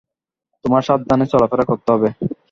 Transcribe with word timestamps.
তোমার 0.65 0.81
সাবধানে 0.87 1.25
চলাফেরা 1.31 1.65
করতে 1.67 1.89
হবে। 1.93 2.09